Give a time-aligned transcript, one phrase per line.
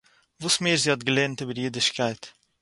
[0.41, 2.21] וואָס מער זי האָט געלערנט איבער אידישקייט